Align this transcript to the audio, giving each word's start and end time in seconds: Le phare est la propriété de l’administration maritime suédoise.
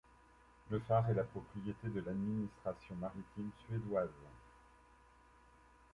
Le 0.71 0.79
phare 0.79 1.11
est 1.11 1.13
la 1.13 1.23
propriété 1.25 1.87
de 1.87 2.01
l’administration 2.01 2.95
maritime 2.95 3.51
suédoise. 3.67 4.09